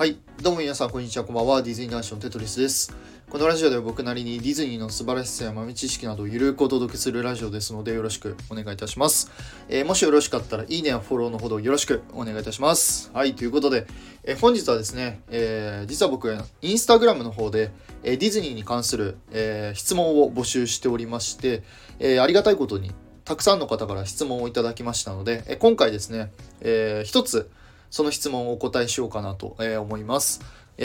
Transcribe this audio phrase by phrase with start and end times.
[0.00, 0.16] はい。
[0.40, 1.26] どうも皆さん、こんにちは。
[1.26, 1.60] こんばんは。
[1.60, 2.96] ディズニーナーションテトリスです。
[3.28, 9.30] このラジオでは僕なりにディズニーの素晴らしさや豆知識などをゆるくお届けするラジオですので、よろしくお願いいたします。
[9.68, 13.10] えーもしよろしかったら、いいねやフォローのほどよろしくお願いいたします。
[13.12, 13.34] はい。
[13.34, 13.86] ということで、
[14.24, 17.70] えー本日はですね、えー実は僕、インスタグラムの方で、
[18.02, 21.62] えディズニーに関する、え質問を募集しておりまして、
[21.98, 22.90] えありがたいことに、
[23.26, 27.50] たくさんの方から質問をいただきましたので、え今回ですね、えー一つ、
[27.90, 30.40] その質問をお答えしようかなと思います。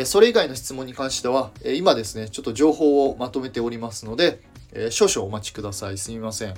[0.06, 4.42] それ以外の質問に関しては、今ですね、ちょっと情報をまとめておりますので、
[4.90, 5.98] 少々お待ちください。
[5.98, 6.54] すみません。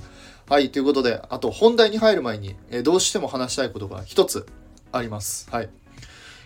[0.50, 4.48] はい、ということで、あと本題に入る前に、どうしても話したいことが一つ
[4.92, 5.50] あります。
[5.52, 5.70] はい。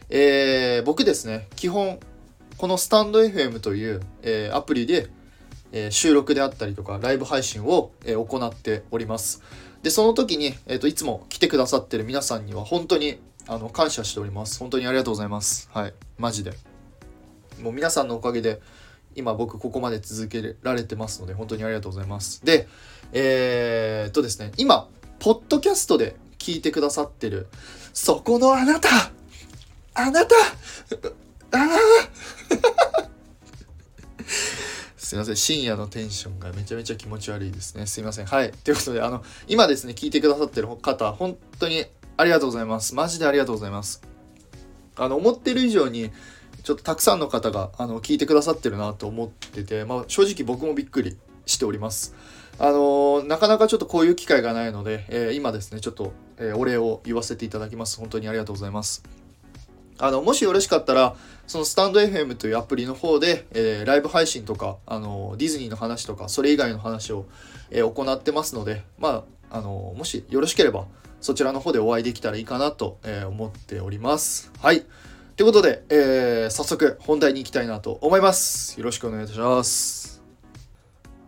[0.10, 2.00] えー僕ですね、基本、
[2.58, 5.08] このスタンド FM という、えーアプリで、
[5.72, 9.42] えー収録であったりとか、ライブ配信を、えー行っております。
[9.84, 13.20] で、その時に、えっ、と、いつも来てくださってる皆さんには本当に、
[13.52, 14.58] あの、感謝しております。
[14.60, 15.70] 本当にありがとうございます。
[15.74, 15.94] はい。
[16.18, 16.54] マジで。
[17.62, 18.62] もう皆さんのおかげで、
[19.14, 22.46] 今僕ここまで続けられてますので、本当にありがとうございます。
[22.46, 22.70] で、
[23.12, 24.88] えー、っとですね、今、
[25.20, 27.50] ポッドキャストで聞いてくださってる、
[27.92, 28.88] そこのあなた
[29.96, 30.34] あなた
[31.52, 31.68] あー
[34.96, 35.36] すいません。
[35.36, 37.86] 深夜のテンションがめちゃめちゃ気持ち悪いですね。
[37.86, 38.28] すいません。
[38.28, 38.54] はい。
[38.54, 41.86] ということで、あの、今ですね、聞いてくださってる方、本当に
[42.22, 42.94] ありがとうございます。
[42.94, 44.02] マジでありがとうございます。
[44.96, 46.12] あの、思ってる以上に、
[46.64, 52.14] ちょっとたくさんの方が、あの、聞いてくださってるなと思ってて、まあ、正直僕もびっくりしております。
[52.60, 57.98] あのーなかなかちょっとこういう機会がないので、えー今ですね、ちょっと、えーお礼を言わせていただきます。
[57.98, 59.04] 本当にありがとうございます。
[59.98, 61.16] あの、もしよろしかったら、
[61.48, 67.26] そのスタンド FM というアプリの方で、えーライブ配信とか、あの、ディズニーの話とか、それ以外の話を、
[67.72, 70.86] えー行ってますので、まあ、あの、もしよろしければ、
[71.22, 74.52] そちらの方でお会いできたらいいかなと、思っております。
[74.60, 74.86] はい。
[75.38, 78.78] ということで、えー早速本題に行きたいなと思います。
[78.78, 80.22] よろしくお願いいたします。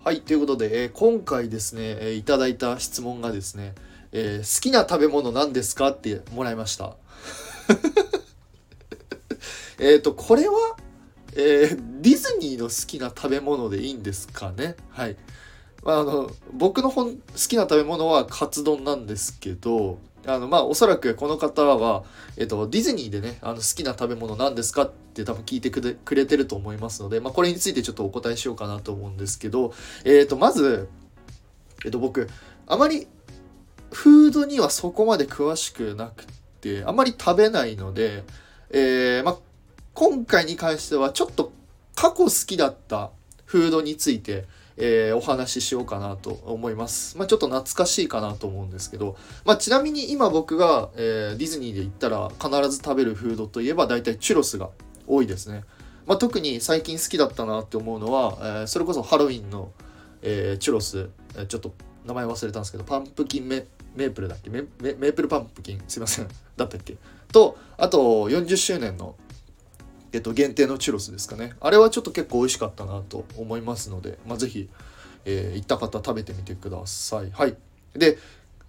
[0.03, 0.21] はい。
[0.21, 3.73] ということで、えー今回ですね、えーいただいた質問がですね、
[4.11, 6.95] えー好きな食べ物何ですかってもらいました。
[9.79, 10.53] えっと、これは、
[11.35, 14.75] えーディズニーの好きな食べ物でいいんですかね？
[14.89, 15.15] はい。
[15.83, 22.03] まあ、あの、僕の本好きな食べ物はカツ丼なんですけど、あの、まあ、おそらくこの方は、
[22.37, 29.73] えっと、ディズニーでね、あの、好きな食べ物何ですかって多分聞いてくれてると思いますので、まあ、これについてちょっとお答えしようかなと思うんですけど、
[30.05, 30.87] えっと、まず、
[31.83, 32.29] えっと、僕、
[32.67, 33.07] あまり、
[33.91, 36.25] フードにはそこまで詳しくなく
[36.61, 38.23] て、あまり食べないので、
[38.69, 39.37] えーまあ、
[39.93, 41.51] 今回に関してはちょっと
[41.95, 43.11] 過去好きだった
[43.45, 44.45] フードについて、
[44.77, 47.17] えーお話ししようかなと思います。
[47.17, 54.69] まあ、ちょっと懐かしいかなと思うんですけど、まあ、ちなみに今僕が、えーディズニーで行ったら必ず食べるフードといえば大体チュロスが
[55.07, 55.63] 多いですね。
[56.05, 59.71] まあ、特に最近好きだったなって思うのは、えーそれこそハロウィンの、
[60.21, 61.73] えーチュロス、えーちょっと
[62.05, 64.49] 名前忘れたんですけどパンプキンメメープルだっけ？
[64.49, 65.81] メメメープルパンプキン？
[65.87, 66.27] すいません。
[66.57, 66.97] だったっけ？
[67.31, 69.15] とあと40周年の
[70.13, 71.53] えっと、限定のチュロスですかね。
[71.59, 74.69] あれはちょっと結構美味しかったなと思いますので、まあ、ぜひ、
[75.25, 77.31] えー行った方食べてみてください。
[77.31, 77.57] はい。
[77.93, 78.17] で、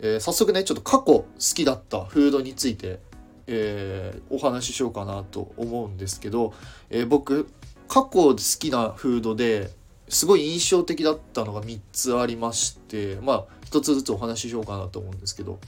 [0.01, 2.99] えー早速ね、ちょっと過去好きだったフードについて、
[3.47, 6.55] えーお話ししようかなと思うんですけど、
[6.89, 7.47] えー僕、
[7.89, 9.71] 過去好きなフードで
[10.09, 15.59] すごい印象的だったのが3つありまして、まあ、1つずつお話ししようかなと思うんですけど、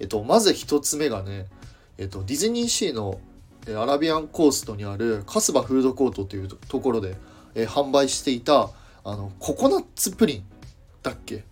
[0.00, 1.46] えっと、まず1つ目がね、
[1.96, 3.20] えっと、ディズニーシーの
[3.68, 7.16] アラビアンコーストにあるカスバフードコートというところで、
[7.54, 8.70] えー販売していた
[9.04, 10.44] あのココナッツプリン
[11.02, 11.44] だっけ？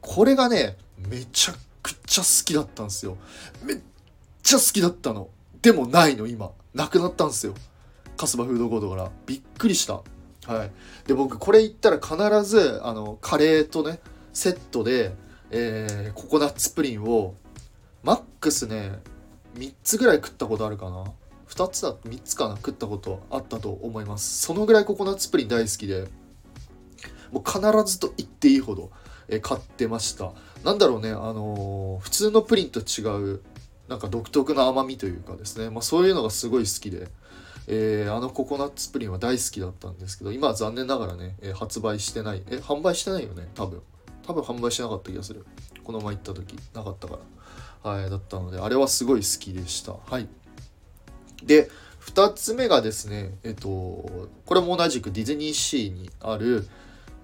[0.00, 0.76] これがね
[1.08, 3.16] めちゃくちゃ好きだったんですよ。
[3.62, 3.78] めっ
[4.42, 5.28] ちゃ好きだったの。
[5.62, 6.50] でもないの今。
[6.74, 7.54] なくなったんですよ。
[8.16, 9.10] カスバフードコートから。
[9.26, 10.02] びっくりした。
[10.52, 10.70] はい。
[11.06, 13.98] で僕これ行ったら必ずあのカレーとね
[14.32, 15.14] セットで、
[15.50, 17.34] えーココナッツプリンを
[18.02, 19.00] マックスね
[19.56, 21.04] 3つぐらい食ったことあるかな。
[21.56, 24.42] 2つだ3つかな食ったことあったと思います。
[24.42, 26.06] そのぐらいココナッツプリン大好きで
[27.32, 27.60] もう必
[27.90, 28.90] ずと言っていいほど、
[29.28, 30.32] え買ってました。
[30.64, 33.02] なんだろうねあのー普通のプリンと違
[33.34, 33.40] う
[33.88, 37.08] なんか独特な甘みというかですね、まあ、そういうのがすごい好きで、
[37.68, 42.42] えーあのココナッツプリンは大好きだったんですけど今は残念ながらね、え発売してない。
[42.50, 43.80] え販売してないよね多分。
[44.26, 45.46] 多分販売してなかった気がする。
[45.84, 47.90] この前行った時なかったから。
[47.90, 49.92] はいだったのであれはすごい好きでした。
[49.92, 50.28] はい。
[51.44, 51.70] で
[52.06, 56.66] 2つ目がですねえっとこれも同じくディズニーシーにある、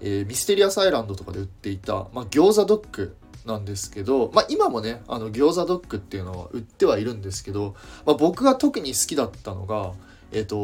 [0.00, 3.16] えーミステリアスアイランドとかで売っていた、まあ、餃子ドッグ
[3.46, 7.74] なんですけど、まあ、今もねあの餃子ドッグっていうのは売ってはいるんですけど、
[8.06, 9.92] まあ、僕が特に好きだったのが
[10.32, 10.56] えっ、と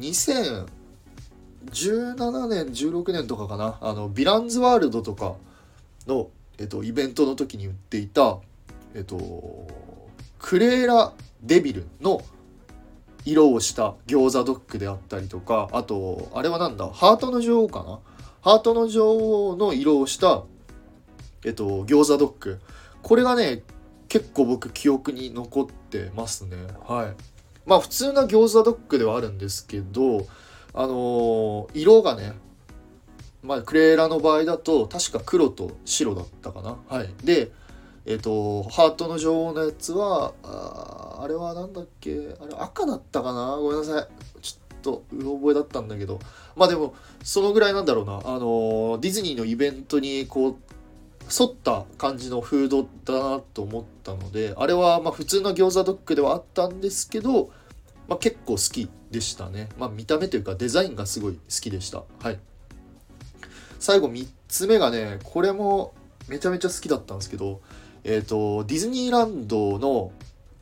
[0.00, 0.66] 2017
[2.48, 5.36] 年16年とかかなあのヴィランズワールドとか
[6.06, 6.28] の、
[6.58, 8.38] えっと、イベントの時に売っていた
[8.94, 9.66] えっと
[10.38, 11.12] クレーラ
[11.42, 12.22] デビルの
[13.26, 16.88] 色をした餃子ドッグであったりとかあとあれはなんだ？
[16.88, 17.98] ハートの女王かな？
[18.40, 20.44] ハートの女王の色をした
[21.44, 22.60] えっと餃子ドッグ。
[23.02, 23.62] これがね
[24.08, 26.56] 結構僕記憶に残ってますね。
[26.86, 27.14] はい。
[27.66, 30.26] まあ普通な餃子ドッグではあるんですけど
[30.72, 32.32] あのー、色がね
[33.42, 36.76] まあクレーラの場合だと確か黒と白だったかな？
[36.88, 37.10] はい。
[37.24, 37.50] で
[38.06, 42.36] えっ、ー、と、ハートの女王のやつは、ああれはなんだっけ？
[42.40, 43.56] あれ赤だったかな？
[43.56, 44.42] ごめんなさい。
[44.42, 46.20] ちょっと、うろ覚えだったんだけど。
[46.54, 46.94] まあでも、
[47.24, 48.20] そのぐらいなんだろうな。
[48.24, 50.56] あの、ディズニーのイベントに、こう、
[51.28, 57.50] 沿った感じのフードだなと思ったので、あれはま普通の餃子ドッグではあったんですけど、
[58.06, 59.68] まあ、結構好きでしたね。
[59.76, 62.04] まあ見た目というかデザインがすごい好きでした。
[62.20, 62.38] はい。
[63.80, 65.94] 最後3つ目がね、これも
[66.28, 67.60] めちゃめちゃ好きだったんですけど、
[68.08, 70.12] えっ、ー、と、ディズニーランドの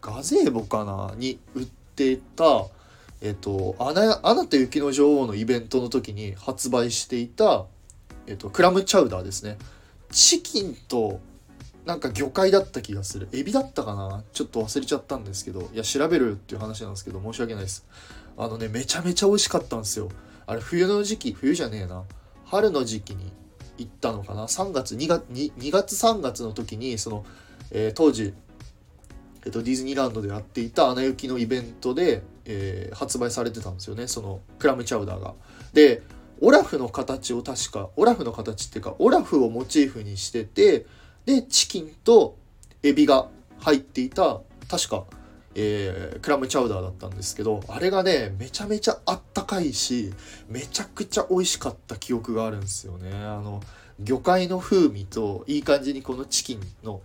[0.01, 2.65] ガゼーボかなに売っていた、
[3.21, 7.67] えっ、ー、と、アナ、アナと雪の女王のイベントの時に発売していた、
[8.27, 9.59] えっ、ー、と、クラムチャウダーですね。
[10.11, 11.21] チキンと、
[11.85, 13.29] なんか魚介だった気がする。
[13.33, 14.25] エビだったかな？
[14.33, 17.87] ちょっと忘れちゃったんですけど、いや、調べるっていう話なんですけど、申し訳ないです。
[18.39, 20.09] あのね、めちゃめちゃ美味しかったんですよ。
[20.47, 22.05] あれ、冬の時期、冬じゃねえな。
[22.47, 23.31] 春の時期に
[23.79, 27.25] 行ったのかな？3月2月 2, 2月3月の時にその、
[27.71, 28.35] えー、当時、
[29.45, 35.35] えーと、ディズニーランドでやっていた「アナ雪」のイベントで、えー、発売されてたんですよねそのクラムチャウダーが。
[35.73, 36.03] で
[36.41, 40.85] オラフの形を確かオラフの形っていうかオラフをモチーフにしてて
[41.25, 42.37] でチキンと
[42.83, 43.29] エビが
[43.61, 45.05] 入っていた確か
[45.55, 50.13] えー、クラムチャウダーだったんですけどあれがねめちゃめちゃあったかいし
[50.49, 53.11] めちゃくちゃ美味しかった記憶があるんですよね。
[53.13, 53.61] あの
[54.01, 57.01] 魚介の風味といい感じにこのチキンの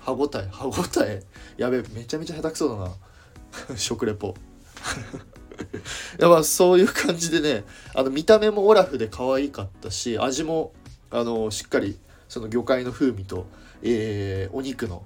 [0.00, 1.22] 歯ごたえ歯ごたえ
[1.56, 2.92] やべえめちゃめちゃ下手くそだな。
[3.76, 4.34] 食レポ。
[6.18, 7.64] やっぱそういう感じでね
[7.94, 10.72] あの見た目もオラフで可愛かったし味も
[11.10, 11.98] あのしっかり
[12.28, 13.46] その魚介の風味と、
[13.82, 15.04] えー、お肉の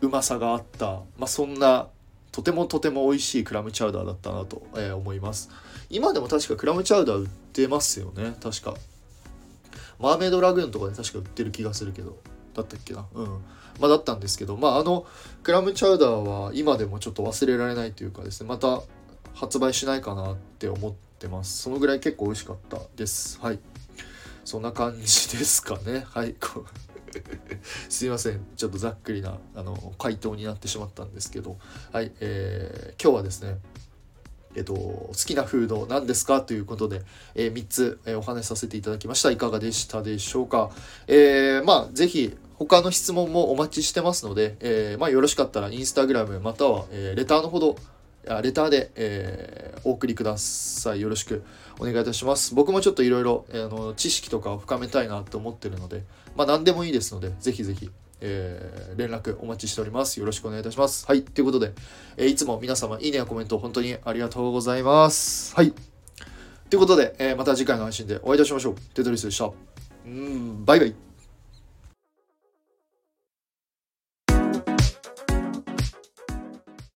[0.00, 0.86] うまさがあった、
[1.18, 1.88] まあ、そんな
[2.32, 5.48] とてもとても美味しいクラムチャウダーだったなと、えー、思います。
[5.88, 8.36] 今でも確かクラムチャウダー売ってますよね。
[8.42, 8.74] 確か。
[9.98, 12.18] マーメイドラグーンとかで確か売ってる気がするけど。
[12.54, 13.06] だったっけな？
[13.14, 13.26] うん。
[13.78, 14.56] まあだったんですけど。
[14.56, 15.06] まああの
[15.42, 18.48] クラムチャウダーは今でもちょっと忘れられないというかですね。
[18.48, 18.82] また
[19.34, 21.62] 発売しないかなって思ってます。
[21.62, 23.38] そのぐらい結構美味しかったです。
[23.40, 23.58] はい。
[24.44, 25.02] そんな感じ
[25.38, 26.04] ですかね。
[26.08, 26.34] はい。
[27.88, 31.56] すいませんちょっとざっくりなあの回答になってしまったんですけど
[31.92, 33.58] はい、えー、今日はですね
[34.56, 37.02] えっと、好きなフード何ですかということで、
[37.34, 39.30] えー、3つ、えー、お話しさせていただきました。
[39.30, 40.70] いかがでしたでしょうか。
[41.06, 47.76] えー、まあ、ぜひ、他の質問もお待ちしてますので、えー、まあ、よろしかったら、インスタグラムまたは、えレターのほど、
[48.42, 51.00] レターで、えお送りください。
[51.00, 51.44] よろしく
[51.78, 52.54] お願いいたします。
[52.54, 56.02] 僕もちょっといろいろ知識とかを深めたいなと思ってるので、
[56.36, 57.90] まあ、何でもいいですので、ぜひぜひ、
[58.20, 60.18] えー、連絡お待ちしております。
[60.18, 61.06] よろしくお願いいたします。
[61.06, 61.22] はい。
[61.22, 61.72] ということで、
[62.16, 65.54] えー、いつも皆様、いいねやコメント本当にありがとうございます。
[65.54, 65.72] はい。
[66.68, 68.74] ということで、えー、また次回の配信でお会いいたしましょう。
[68.94, 69.50] テトリスでした。
[70.06, 71.05] うん、バイバイ。